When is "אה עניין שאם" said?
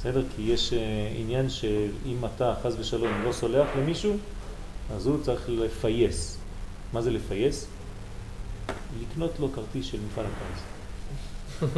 0.72-2.24